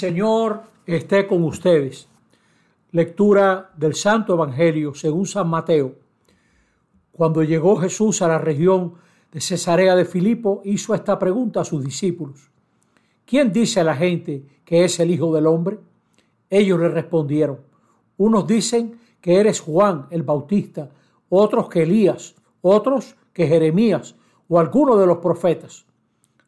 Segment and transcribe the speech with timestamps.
[0.00, 2.08] Señor esté con ustedes.
[2.90, 5.94] Lectura del Santo Evangelio según San Mateo.
[7.12, 8.94] Cuando llegó Jesús a la región
[9.30, 12.50] de Cesarea de Filipo, hizo esta pregunta a sus discípulos.
[13.26, 15.78] ¿Quién dice a la gente que es el Hijo del Hombre?
[16.48, 17.58] Ellos le respondieron.
[18.16, 20.88] Unos dicen que eres Juan el Bautista,
[21.28, 24.16] otros que Elías, otros que Jeremías
[24.48, 25.84] o alguno de los profetas.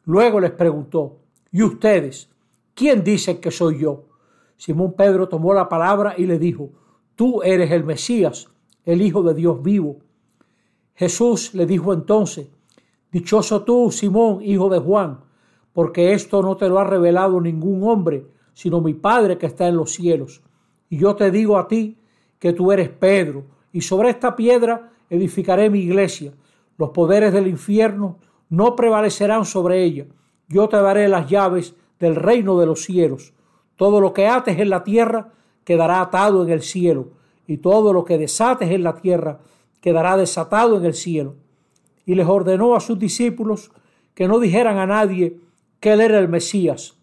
[0.05, 1.19] Luego les preguntó,
[1.51, 2.32] ¿y ustedes?
[2.73, 4.05] ¿Quién dice que soy yo?
[4.57, 6.69] Simón Pedro tomó la palabra y le dijo,
[7.15, 8.49] tú eres el Mesías,
[8.85, 9.99] el Hijo de Dios vivo.
[10.95, 12.47] Jesús le dijo entonces,
[13.11, 15.19] dichoso tú, Simón, hijo de Juan,
[15.73, 19.75] porque esto no te lo ha revelado ningún hombre, sino mi Padre que está en
[19.75, 20.41] los cielos.
[20.89, 21.97] Y yo te digo a ti
[22.39, 26.31] que tú eres Pedro, y sobre esta piedra edificaré mi iglesia.
[26.77, 28.19] Los poderes del infierno
[28.49, 30.05] no prevalecerán sobre ella.
[30.47, 33.33] Yo te daré las llaves del reino de los cielos.
[33.77, 35.31] Todo lo que ates en la tierra
[35.63, 37.11] quedará atado en el cielo,
[37.47, 39.39] y todo lo que desates en la tierra
[39.79, 41.35] quedará desatado en el cielo.
[42.05, 43.71] Y les ordenó a sus discípulos
[44.13, 45.37] que no dijeran a nadie
[45.79, 46.95] que él era el Mesías.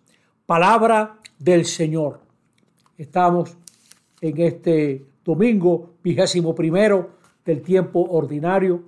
[0.44, 2.20] Palabra del Señor.
[2.98, 3.56] Estamos
[4.20, 7.10] en este domingo vigésimo primero
[7.46, 8.82] del tiempo ordinario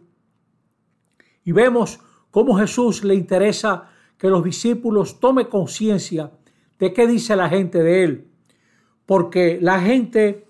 [1.44, 3.91] y vemos cómo Jesús le interesa
[4.22, 6.30] que los discípulos tomen conciencia
[6.78, 8.30] de qué dice la gente de él,
[9.04, 10.46] porque la gente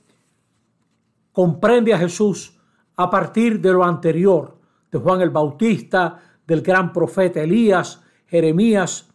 [1.33, 2.61] comprende a Jesús
[2.97, 4.59] a partir de lo anterior,
[4.91, 9.09] de Juan el Bautista, del gran profeta Elías, Jeremías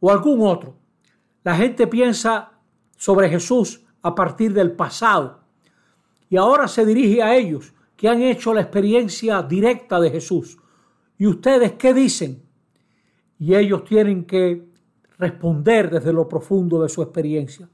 [0.00, 0.78] o algún otro.
[1.44, 2.52] La gente piensa
[2.96, 5.40] sobre Jesús a partir del pasado
[6.30, 10.56] y ahora se dirige a ellos que han hecho la experiencia directa de Jesús.
[11.18, 12.47] ¿Y ustedes qué dicen?
[13.38, 14.68] Y ellos tienen que
[15.18, 17.68] responder desde lo profundo de su experiencia.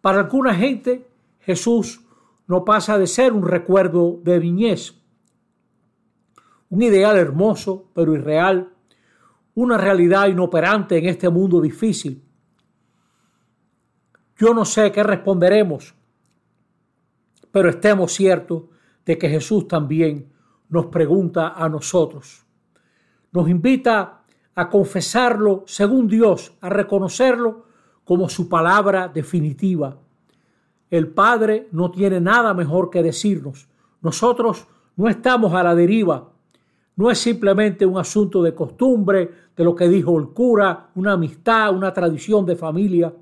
[0.00, 1.08] Para alguna gente,
[1.40, 2.04] Jesús
[2.46, 4.94] no pasa de ser un recuerdo de niñez,
[6.70, 8.72] un ideal hermoso pero irreal,
[9.54, 12.22] una realidad inoperante en este mundo difícil.
[14.36, 15.94] Yo no sé qué responderemos,
[17.50, 18.64] pero estemos ciertos
[19.04, 20.32] de que Jesús también
[20.68, 22.44] nos pregunta a nosotros.
[23.32, 24.17] Nos invita
[24.58, 27.66] a confesarlo según Dios, a reconocerlo
[28.02, 29.96] como su palabra definitiva.
[30.90, 33.68] El Padre no tiene nada mejor que decirnos.
[34.00, 34.66] Nosotros
[34.96, 36.32] no estamos a la deriva.
[36.96, 41.72] No es simplemente un asunto de costumbre, de lo que dijo el cura, una amistad,
[41.72, 43.14] una tradición de familia.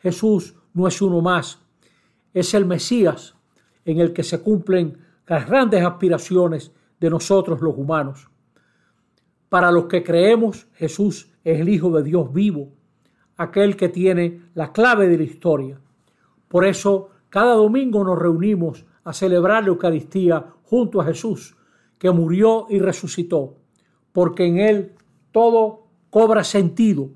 [0.00, 1.60] Jesús no es uno más.
[2.34, 3.34] Es el Mesías
[3.86, 8.28] en el que se cumplen las grandes aspiraciones de nosotros los humanos.
[9.54, 12.72] Para los que creemos, Jesús es el Hijo de Dios vivo,
[13.36, 15.80] aquel que tiene la clave de la historia.
[16.48, 21.56] Por eso, cada domingo nos reunimos a celebrar la Eucaristía junto a Jesús,
[22.00, 23.54] que murió y resucitó,
[24.10, 24.94] porque en Él
[25.30, 27.10] todo cobra sentido.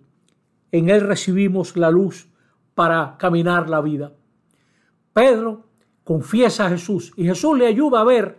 [0.71, 2.29] En Él recibimos la luz
[2.77, 4.13] para caminar la vida.
[5.13, 5.65] Pedro
[6.05, 8.39] confiesa a Jesús y Jesús le ayuda a ver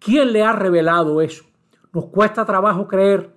[0.00, 1.44] quién le ha revelado eso.
[1.92, 3.34] Nos cuesta trabajo creer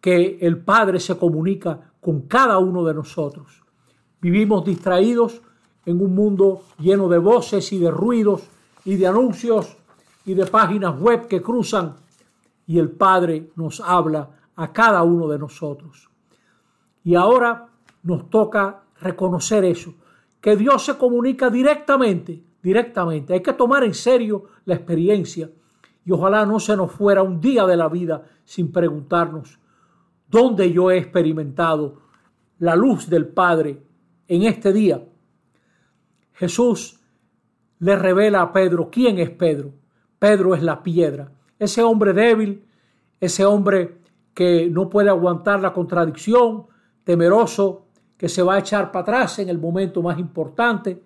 [0.00, 3.62] que el Padre se comunica con cada uno de nosotros.
[4.20, 5.42] Vivimos distraídos
[5.84, 8.48] en un mundo lleno de voces y de ruidos
[8.84, 9.76] y de anuncios
[10.24, 11.96] y de páginas web que cruzan
[12.66, 16.10] y el Padre nos habla a cada uno de nosotros.
[17.04, 17.68] Y ahora
[18.02, 19.94] nos toca reconocer eso,
[20.40, 23.34] que Dios se comunica directamente, directamente.
[23.34, 25.48] Hay que tomar en serio la experiencia
[26.06, 29.58] y ojalá no se nos fuera un día de la vida sin preguntarnos
[30.28, 32.00] dónde yo he experimentado
[32.60, 33.82] la luz del Padre
[34.28, 35.04] en este día.
[36.32, 37.00] Jesús
[37.80, 39.72] le revela a Pedro quién es Pedro.
[40.20, 42.64] Pedro es la piedra, ese hombre débil,
[43.20, 43.98] ese hombre
[44.32, 46.66] que no puede aguantar la contradicción,
[47.02, 51.02] temeroso, que se va a echar para atrás en el momento más importante.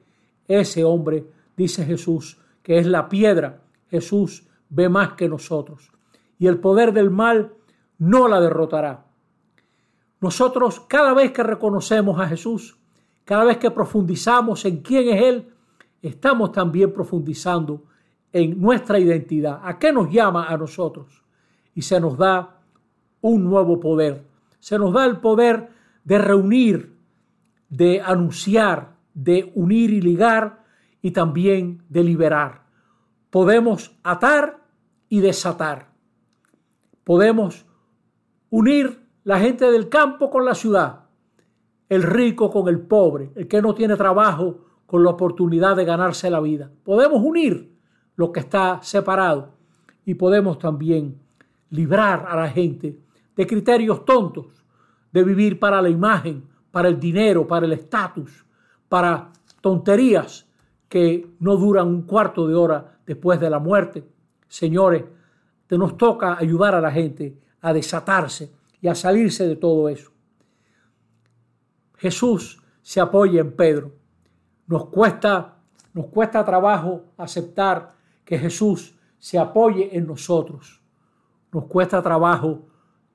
[0.47, 1.25] Ese hombre,
[1.57, 3.63] dice Jesús, que es la piedra.
[3.89, 5.93] Jesús ve más que nosotros
[6.41, 7.53] y el poder del mal
[7.99, 9.05] no la derrotará.
[10.21, 12.79] Nosotros cada vez que reconocemos a Jesús,
[13.25, 15.53] cada vez que profundizamos en quién es Él,
[16.01, 17.85] estamos también profundizando
[18.33, 21.23] en nuestra identidad, a qué nos llama a nosotros.
[21.75, 22.59] Y se nos da
[23.21, 24.25] un nuevo poder.
[24.61, 25.69] Se nos da el poder
[26.05, 26.97] de reunir,
[27.69, 30.65] de anunciar, de unir y ligar
[31.03, 32.63] y también de liberar.
[33.31, 34.60] Podemos atar
[35.11, 35.91] y desatar.
[37.05, 37.67] Podemos
[38.49, 41.01] unir la gente del campo con la ciudad,
[41.91, 46.31] el rico con el pobre, el que no tiene trabajo con la oportunidad de ganarse
[46.31, 46.71] la vida.
[46.85, 47.77] Podemos unir
[48.17, 49.51] lo que está separado
[50.05, 51.21] y podemos también
[51.71, 52.99] librar a la gente
[53.37, 54.47] de criterios tontos,
[55.12, 58.45] de vivir para la imagen, para el dinero, para el estatus,
[58.89, 60.47] para tonterías
[60.89, 64.05] que no duran un cuarto de hora después de la muerte.
[64.50, 65.05] Señores,
[65.69, 70.11] te nos toca ayudar a la gente a desatarse y a salirse de todo eso.
[71.97, 73.93] Jesús se apoya en Pedro.
[74.67, 75.58] Nos cuesta,
[75.94, 77.94] nos cuesta trabajo aceptar
[78.25, 80.82] que Jesús se apoye en nosotros.
[81.52, 82.67] Nos cuesta trabajo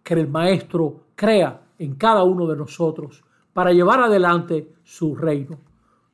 [0.02, 5.60] que el Maestro crea en cada uno de nosotros para llevar adelante su reino.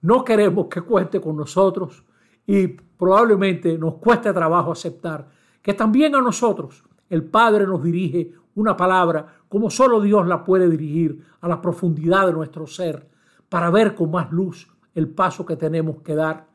[0.01, 2.03] No queremos que cuente con nosotros
[2.47, 2.69] y
[3.01, 5.27] probablemente nos cueste trabajo aceptar
[5.59, 10.69] que también a nosotros el Padre nos dirige una palabra como solo Dios la puede
[10.69, 13.09] dirigir a la profundidad de nuestro ser
[13.50, 16.45] para ver con más luz el paso que tenemos que dar,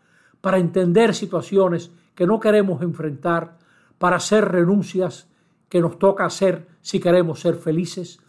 [0.40, 3.58] para entender situaciones que no queremos enfrentar,
[3.98, 5.28] para hacer renuncias
[5.68, 8.20] que nos toca hacer si queremos ser felices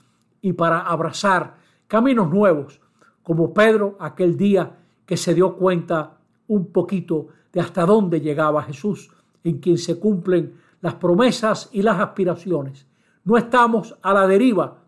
[0.42, 2.82] y para abrazar caminos nuevos,
[3.22, 4.76] como Pedro aquel día
[5.06, 6.18] que se dio cuenta
[6.48, 7.28] un poquito
[7.58, 9.10] de hasta dónde llegaba Jesús,
[9.44, 12.86] en quien se cumplen las promesas y las aspiraciones.
[13.24, 14.84] No estamos a la deriva,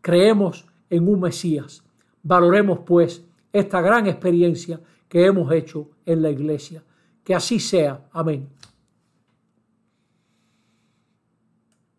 [0.00, 1.82] creemos en un Mesías.
[2.22, 6.84] Valoremos pues esta gran experiencia que hemos hecho en la iglesia.
[7.24, 8.06] Que así sea.
[8.12, 8.48] Amén.